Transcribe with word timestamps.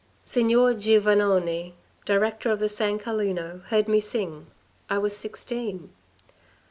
"Signor 0.23 0.73
Giovannone, 0.73 1.73
director 2.07 2.49
of 2.49 2.59
the 2.59 2.67
San 2.69 2.97
Carlino, 2.97 3.61
heard 3.67 3.87
me 3.87 3.99
sing. 3.99 4.47
I 4.89 4.97
was 4.97 5.15
sixteen. 5.15 5.91